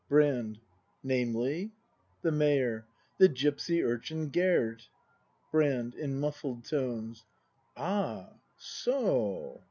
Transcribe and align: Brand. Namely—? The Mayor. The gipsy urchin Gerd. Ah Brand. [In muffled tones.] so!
Brand. 0.09 0.57
Namely—? 1.03 1.73
The 2.23 2.31
Mayor. 2.31 2.87
The 3.19 3.27
gipsy 3.27 3.83
urchin 3.83 4.31
Gerd. 4.31 4.81
Ah 4.81 5.51
Brand. 5.51 5.93
[In 5.93 6.19
muffled 6.19 6.65
tones.] 6.65 7.23
so! 8.55 9.59